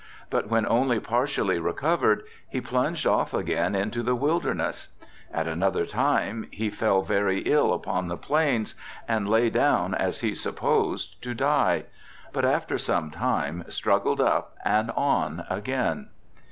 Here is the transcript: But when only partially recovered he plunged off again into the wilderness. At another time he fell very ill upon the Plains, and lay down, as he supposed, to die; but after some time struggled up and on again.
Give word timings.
But 0.31 0.49
when 0.49 0.65
only 0.65 0.99
partially 0.99 1.59
recovered 1.59 2.23
he 2.49 2.59
plunged 2.59 3.05
off 3.05 3.35
again 3.35 3.75
into 3.75 4.01
the 4.01 4.15
wilderness. 4.15 4.87
At 5.31 5.47
another 5.47 5.85
time 5.85 6.47
he 6.49 6.71
fell 6.71 7.03
very 7.03 7.41
ill 7.41 7.71
upon 7.71 8.07
the 8.07 8.17
Plains, 8.17 8.73
and 9.07 9.29
lay 9.29 9.51
down, 9.51 9.93
as 9.93 10.21
he 10.21 10.33
supposed, 10.33 11.21
to 11.21 11.35
die; 11.35 11.83
but 12.33 12.45
after 12.45 12.79
some 12.79 13.11
time 13.11 13.63
struggled 13.69 14.19
up 14.21 14.55
and 14.65 14.89
on 14.95 15.45
again. 15.51 16.09